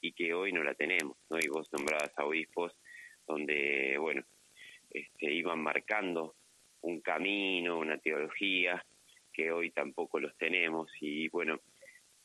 y 0.02 0.14
que 0.14 0.34
hoy 0.34 0.52
no 0.52 0.64
la 0.64 0.74
tenemos, 0.74 1.18
¿no? 1.30 1.38
Y 1.40 1.48
vos 1.48 1.72
nombrabas 1.72 2.12
a 2.18 2.26
obispos 2.26 2.76
donde, 3.28 3.98
bueno, 4.00 4.24
este, 4.90 5.32
iban 5.32 5.62
marcando 5.62 6.36
un 6.82 7.02
camino, 7.02 7.80
una 7.80 7.98
teología, 7.98 8.84
que 9.34 9.52
hoy 9.52 9.72
tampoco 9.72 10.20
los 10.20 10.36
tenemos 10.38 10.90
y 11.02 11.28
bueno, 11.30 11.60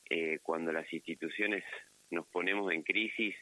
eh, 0.08 0.38
cuando 0.42 0.72
las 0.72 0.92
instituciones 0.92 1.64
nos 2.10 2.26
ponemos 2.28 2.72
en 2.72 2.82
crisis 2.82 3.34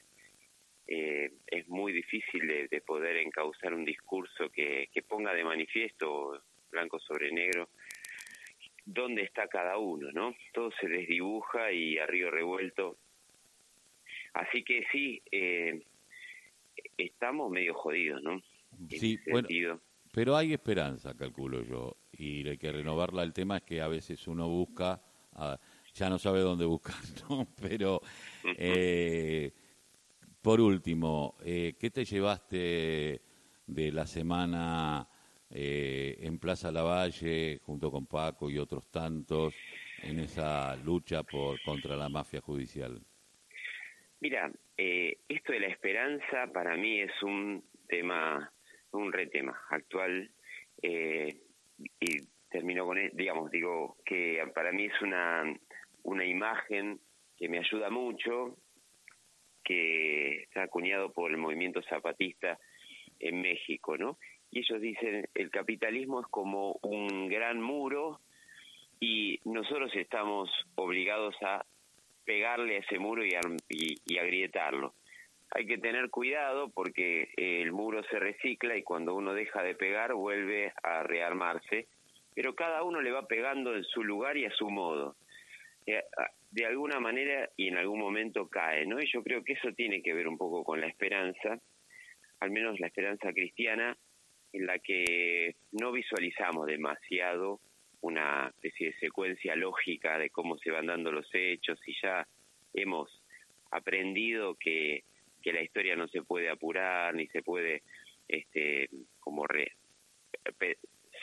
eh, 0.87 1.32
es 1.46 1.68
muy 1.68 1.92
difícil 1.92 2.46
de, 2.70 2.80
poder 2.80 3.16
encauzar 3.16 3.75
un 3.75 3.85
discurso 3.85 4.49
que, 4.50 4.88
que 4.92 5.02
ponga 5.02 5.35
de 5.35 5.44
manifiesto 5.44 6.40
blanco 6.70 7.00
sobre 7.00 7.32
negro 7.32 7.68
dónde 8.87 9.23
está 9.23 9.49
cada 9.49 9.78
uno, 9.78 10.11
¿no? 10.12 10.35
Todo 10.54 10.70
se 10.80 10.88
desdibuja 10.88 11.73
y 11.73 11.99
a 11.99 12.06
río 12.06 12.30
revuelto. 12.30 12.96
Así 14.32 14.62
que 14.62 14.87
sí, 14.92 15.20
eh, 15.32 15.82
estamos 16.96 17.50
medio 17.50 17.75
jodidos, 17.75 18.23
¿no? 18.23 18.40
sí, 18.88 19.18
bueno, 19.30 19.49
pero 20.12 20.37
hay 20.37 20.52
esperanza, 20.52 21.14
calculo 21.14 21.62
yo 21.62 21.96
y 22.18 22.49
hay 22.49 22.58
que 22.58 22.73
renovarla. 22.73 23.23
El 23.23 23.32
tema 23.32 23.58
es 23.58 23.62
que 23.62 23.80
a 23.80 23.88
veces 23.88 24.26
uno 24.26 24.49
busca, 24.49 25.00
ya 25.94 26.08
no 26.08 26.18
sabe 26.18 26.40
dónde 26.40 26.64
buscar, 26.64 26.94
¿no? 27.28 27.46
Pero, 27.61 28.00
eh, 28.44 29.52
por 30.40 30.61
último, 30.61 31.37
eh, 31.44 31.75
¿qué 31.78 31.90
te 31.90 32.04
llevaste 32.04 33.20
de 33.66 33.92
la 33.92 34.06
semana 34.06 35.08
eh, 35.50 36.16
en 36.20 36.38
Plaza 36.38 36.70
Lavalle 36.70 37.61
junto 37.64 37.90
con 37.90 38.06
Paco 38.06 38.50
y 38.50 38.58
otros 38.58 38.90
tantos 38.90 39.54
en 40.02 40.20
esa 40.20 40.76
lucha 40.76 41.23
por 41.23 41.61
contra 41.62 41.96
la 41.96 42.08
mafia 42.08 42.40
judicial? 42.40 43.00
Mira, 44.20 44.50
esto 44.76 45.52
de 45.52 45.61
la 45.61 45.66
esperanza 45.66 46.50
para 46.52 46.76
mí 46.76 47.00
es 47.00 47.23
un 47.23 47.62
tema, 47.87 48.50
un 48.92 49.12
retema 49.12 49.58
actual. 49.70 50.30
Eh, 50.82 51.37
y 52.00 52.23
termino 52.50 52.87
con, 52.87 52.99
digamos, 53.12 53.36
digo 53.50 53.97
que 54.05 54.43
para 54.55 54.73
mí 54.73 54.87
es 54.87 55.03
una, 55.03 55.45
una 56.03 56.25
imagen 56.25 57.00
que 57.37 57.49
me 57.49 57.59
ayuda 57.59 57.91
mucho, 57.91 58.57
que 59.65 60.43
está 60.43 60.62
acuñado 60.62 61.12
por 61.12 61.31
el 61.31 61.38
movimiento 61.38 61.83
zapatista 61.83 62.59
en 63.19 63.43
México, 63.43 63.97
¿no? 63.97 64.19
Y 64.50 64.61
ellos 64.61 64.81
dicen, 64.81 65.29
el 65.35 65.50
capitalismo 65.50 66.21
es 66.21 66.26
como 66.29 66.79
un 66.83 67.29
gran 67.29 67.61
muro 67.61 68.21
y 69.00 69.41
nosotros 69.45 69.91
estamos 69.95 70.49
obligados 70.76 71.35
a 71.43 71.65
pegarle 72.25 72.76
a 72.76 72.81
ese 72.81 72.99
muro 72.99 73.25
y, 73.25 73.35
y 74.07 74.19
agrietarlo. 74.19 74.95
Hay 75.50 75.67
que 75.67 75.79
tener 75.79 76.11
cuidado 76.11 76.71
porque 76.71 77.29
el 77.37 77.73
muro 77.73 78.03
se 78.05 78.19
recicla 78.19 78.76
y 78.76 78.83
cuando 78.83 79.15
uno 79.15 79.33
deja 79.33 79.62
de 79.62 79.75
pegar 79.75 80.15
vuelve 80.15 80.73
a 80.83 81.03
rearmarse, 81.03 81.88
pero 82.37 82.55
cada 82.55 82.83
uno 82.83 83.00
le 83.00 83.11
va 83.11 83.26
pegando 83.26 83.75
en 83.75 83.83
su 83.83 84.05
lugar 84.05 84.37
y 84.37 84.45
a 84.45 84.50
su 84.50 84.69
modo. 84.69 85.16
Eh, 85.87 86.02
de 86.50 86.66
alguna 86.66 87.00
manera 87.00 87.49
y 87.57 87.69
en 87.69 87.78
algún 87.78 87.99
momento 87.99 88.49
cae, 88.49 88.87
¿no? 88.87 89.00
Y 89.00 89.11
yo 89.11 89.23
creo 89.23 89.43
que 89.43 89.55
eso 89.55 89.73
tiene 89.73 90.02
que 90.02 90.12
ver 90.12 90.28
un 90.28 90.37
poco 90.37 90.62
con 90.62 90.78
la 90.78 90.87
esperanza, 90.87 91.59
al 92.40 92.50
menos 92.50 92.78
la 92.78 92.88
esperanza 92.88 93.33
cristiana, 93.33 93.97
en 94.52 94.66
la 94.66 94.78
que 94.78 95.57
no 95.73 95.93
visualizamos 95.93 96.66
demasiado 96.66 97.61
una 98.02 98.49
especie 98.49 98.88
de 98.88 98.99
secuencia 98.99 99.57
lógica 99.57 100.19
de 100.19 100.28
cómo 100.28 100.59
se 100.59 100.71
van 100.71 100.87
dando 100.87 101.11
los 101.11 101.28
hechos 101.33 101.81
y 101.87 101.95
ya 102.02 102.26
hemos 102.75 103.23
aprendido 103.71 104.57
que, 104.57 105.05
que 105.43 105.55
la 105.55 105.62
historia 105.62 105.97
no 105.97 106.07
se 106.09 106.23
puede 106.23 106.50
apurar 106.50 107.14
ni 107.14 107.28
se 107.28 107.43
puede 107.43 107.83
este 108.28 108.90
como 109.21 109.47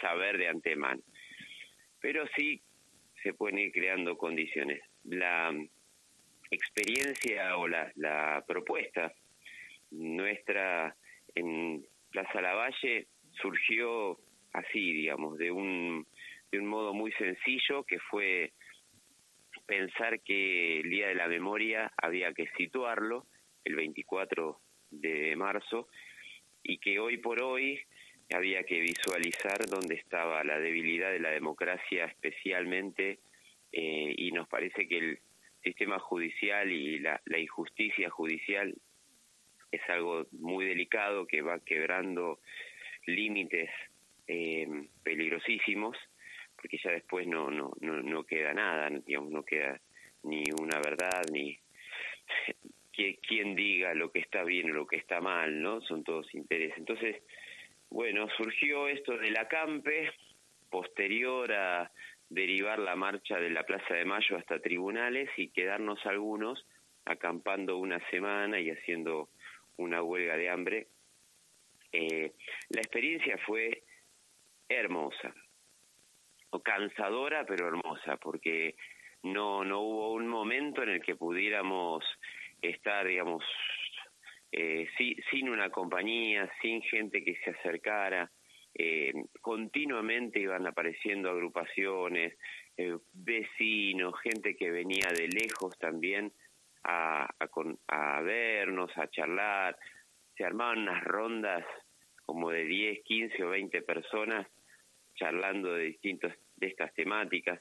saber 0.03 0.37
de 0.37 0.49
antemano. 0.49 1.01
Pero 1.99 2.25
sí 2.35 2.61
se 3.23 3.33
pueden 3.33 3.59
ir 3.59 3.71
creando 3.71 4.17
condiciones. 4.17 4.81
La 5.05 5.51
experiencia 6.51 7.57
o 7.57 7.67
la, 7.67 7.91
la 7.95 8.43
propuesta 8.45 9.13
nuestra 9.91 10.95
en 11.35 11.85
Plaza 12.11 12.41
Lavalle 12.41 13.07
surgió 13.41 14.19
así, 14.51 14.93
digamos, 14.93 15.37
de 15.37 15.51
un, 15.51 16.05
de 16.51 16.59
un 16.59 16.67
modo 16.67 16.93
muy 16.93 17.11
sencillo 17.13 17.83
que 17.83 17.99
fue 17.99 18.51
pensar 19.65 20.21
que 20.21 20.81
el 20.81 20.89
Día 20.89 21.07
de 21.07 21.15
la 21.15 21.27
Memoria 21.27 21.91
había 21.97 22.33
que 22.33 22.47
situarlo 22.57 23.25
el 23.63 23.75
24 23.75 24.59
de 24.91 25.35
marzo 25.35 25.87
y 26.61 26.77
que 26.77 26.99
hoy 26.99 27.17
por 27.17 27.41
hoy 27.41 27.79
había 28.31 28.63
que 28.63 28.79
visualizar 28.79 29.65
dónde 29.69 29.95
estaba 29.95 30.43
la 30.43 30.59
debilidad 30.59 31.11
de 31.11 31.19
la 31.19 31.31
democracia 31.31 32.05
especialmente 32.05 33.19
eh, 33.71 34.13
y 34.17 34.31
nos 34.31 34.47
parece 34.47 34.87
que 34.87 34.97
el 34.97 35.19
sistema 35.63 35.99
judicial 35.99 36.71
y 36.71 36.99
la, 36.99 37.21
la 37.25 37.37
injusticia 37.37 38.09
judicial 38.09 38.73
es 39.71 39.81
algo 39.89 40.27
muy 40.31 40.65
delicado 40.65 41.25
que 41.25 41.41
va 41.41 41.59
quebrando 41.59 42.39
límites 43.05 43.69
eh, 44.27 44.67
peligrosísimos 45.03 45.97
porque 46.55 46.77
ya 46.81 46.91
después 46.91 47.27
no, 47.27 47.49
no, 47.51 47.73
no, 47.81 48.01
no 48.01 48.23
queda 48.23 48.53
nada, 48.53 48.89
digamos, 49.05 49.31
no 49.31 49.43
queda 49.43 49.81
ni 50.23 50.43
una 50.61 50.79
verdad, 50.79 51.21
ni 51.29 51.57
quien 53.27 53.53
diga 53.53 53.93
lo 53.93 54.11
que 54.11 54.19
está 54.19 54.45
bien 54.45 54.71
o 54.71 54.73
lo 54.73 54.87
que 54.87 54.95
está 54.95 55.19
mal, 55.19 55.61
¿no? 55.61 55.81
Son 55.81 56.05
todos 56.05 56.33
intereses. 56.33 56.77
Entonces, 56.77 57.17
bueno, 57.93 58.27
surgió 58.37 58.87
esto 58.87 59.15
del 59.19 59.37
acampe, 59.37 60.11
posterior 60.71 61.53
a 61.53 61.91
derivar 62.27 62.79
la 62.79 62.95
marcha 62.95 63.37
de 63.37 63.51
la 63.51 63.67
Plaza 63.67 63.93
de 63.93 64.03
Mayo 64.03 64.35
hasta 64.35 64.57
tribunales 64.57 65.29
y 65.37 65.49
quedarnos 65.49 66.03
algunos 66.07 66.65
acampando 67.05 67.77
una 67.77 67.99
semana 68.09 68.59
y 68.59 68.71
haciendo 68.71 69.29
una 69.77 70.01
huelga 70.01 70.35
de 70.37 70.49
hambre. 70.49 70.87
Eh, 71.91 72.31
la 72.69 72.81
experiencia 72.81 73.37
fue 73.45 73.83
hermosa, 74.67 75.31
o 76.49 76.63
cansadora 76.63 77.45
pero 77.45 77.67
hermosa, 77.67 78.17
porque 78.17 78.75
no, 79.21 79.63
no 79.63 79.81
hubo 79.81 80.13
un 80.13 80.27
momento 80.27 80.81
en 80.81 80.89
el 80.89 81.01
que 81.03 81.15
pudiéramos 81.15 82.03
estar, 82.59 83.05
digamos, 83.05 83.43
eh, 84.55 84.87
sin 85.31 85.49
una 85.49 85.71
compañía, 85.71 86.47
sin 86.61 86.83
gente 86.83 87.23
que 87.23 87.35
se 87.43 87.49
acercara. 87.49 88.31
Eh, 88.75 89.11
continuamente 89.41 90.39
iban 90.39 90.67
apareciendo 90.67 91.31
agrupaciones, 91.31 92.37
eh, 92.77 92.95
vecinos, 93.13 94.13
gente 94.21 94.55
que 94.55 94.69
venía 94.69 95.07
de 95.09 95.27
lejos 95.27 95.75
también 95.79 96.31
a, 96.83 97.27
a, 97.87 98.21
vernos, 98.21 98.95
a 98.95 99.09
charlar. 99.09 99.75
Se 100.37 100.45
armaban 100.45 100.83
unas 100.83 101.03
rondas 101.03 101.65
como 102.23 102.51
de 102.51 102.65
10, 102.65 103.03
15 103.05 103.43
o 103.43 103.49
20 103.49 103.81
personas 103.81 104.47
charlando 105.15 105.73
de 105.73 105.85
distintos 105.85 106.31
de 106.57 106.67
estas 106.67 106.93
temáticas. 106.93 107.59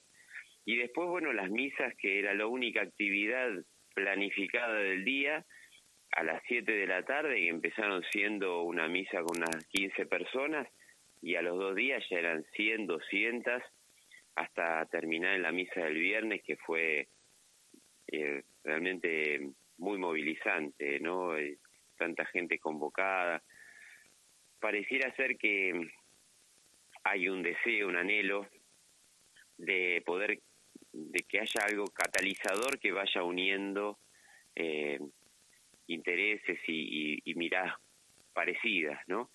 Y 0.67 0.77
después, 0.77 1.09
bueno, 1.09 1.33
las 1.33 1.51
misas, 1.51 1.95
que 1.97 2.19
era 2.19 2.35
la 2.35 2.47
única 2.47 2.83
actividad 2.83 3.51
planificada 3.95 4.75
del 4.75 5.05
día, 5.05 5.47
a 6.13 6.23
las 6.23 6.43
7 6.47 6.71
de 6.71 6.87
la 6.87 7.03
tarde, 7.03 7.37
que 7.37 7.49
empezaron 7.49 8.03
siendo 8.13 8.63
una 8.63 8.87
misa 8.89 9.23
con 9.23 9.39
unas 9.39 9.65
15 9.67 10.07
personas, 10.07 10.69
y 11.23 11.37
a 11.37 11.43
los 11.43 11.59
dos 11.59 11.75
días 11.75 12.05
ya 12.11 12.19
eran 12.19 12.45
100, 12.55 12.87
200, 12.87 13.63
hasta 14.35 14.87
terminar 14.87 15.35
en 15.35 15.43
la 15.43 15.53
misa 15.53 15.81
del 15.81 15.95
viernes, 15.95 16.43
que 16.43 16.57
fue 16.57 17.09
eh, 18.09 18.43
realmente 18.65 19.51
muy 19.79 19.99
movilizante, 19.99 21.01
¿no? 21.01 21.37
Eh, 21.37 21.59
tanta 21.97 22.25
gente 22.27 22.59
convocada. 22.59 23.43
Pareciera 24.61 25.15
ser 25.15 25.37
que 25.37 25.89
hay 27.05 27.29
un 27.29 27.43
deseo, 27.43 27.89
un 27.89 27.97
anhelo 27.97 28.49
de 29.57 30.03
poder, 30.05 30.41
de 30.93 31.21
que 31.29 31.41
haya 31.41 31.65
algo 31.69 31.85
catalizador 31.87 32.79
que 32.79 32.93
vaya 32.93 33.23
uniendo 33.23 33.99
eh, 34.55 34.99
intereses 35.87 36.59
y, 36.67 37.19
y, 37.25 37.35
miradas 37.35 37.75
parecidas, 38.33 38.99
¿no? 39.07 39.31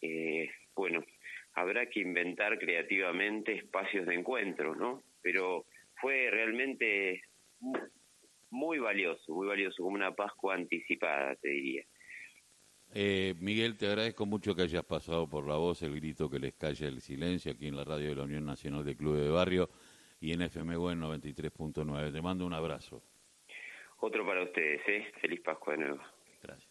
Eh, 0.00 0.50
bueno, 0.74 1.04
habrá 1.54 1.88
que 1.88 2.00
inventar 2.00 2.58
creativamente 2.58 3.52
espacios 3.52 4.06
de 4.06 4.14
encuentro, 4.14 4.74
¿no? 4.74 5.02
Pero 5.22 5.66
fue 6.00 6.28
realmente 6.30 7.22
muy 8.50 8.78
valioso, 8.78 9.34
muy 9.34 9.46
valioso, 9.46 9.82
como 9.82 9.96
una 9.96 10.14
Pascua 10.14 10.54
anticipada, 10.54 11.34
te 11.36 11.48
diría. 11.48 11.84
Eh, 12.94 13.34
Miguel, 13.40 13.76
te 13.76 13.86
agradezco 13.86 14.26
mucho 14.26 14.54
que 14.54 14.62
hayas 14.62 14.84
pasado 14.84 15.28
por 15.28 15.46
la 15.46 15.56
voz, 15.56 15.82
el 15.82 15.96
grito 15.96 16.30
que 16.30 16.38
les 16.38 16.54
calla 16.54 16.86
el 16.86 17.00
silencio 17.00 17.52
aquí 17.52 17.66
en 17.66 17.76
la 17.76 17.84
radio 17.84 18.10
de 18.10 18.14
la 18.14 18.22
Unión 18.22 18.44
Nacional 18.44 18.84
de 18.84 18.96
Clubes 18.96 19.22
de 19.22 19.30
Barrio 19.30 19.68
y 20.20 20.32
en 20.32 20.42
FMW 20.42 20.90
en 20.90 21.00
93.9. 21.00 22.12
Te 22.12 22.22
mando 22.22 22.46
un 22.46 22.54
abrazo. 22.54 23.02
Otro 23.98 24.26
para 24.26 24.42
ustedes, 24.42 24.82
¿eh? 24.86 25.12
Feliz 25.20 25.40
Pascua 25.40 25.74
de 25.74 25.78
nuevo. 25.78 26.02
Gracias. 26.42 26.70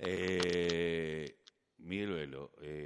Eh, 0.00 1.36
Miguel 1.78 2.12
Velo, 2.12 2.50
eh, 2.60 2.74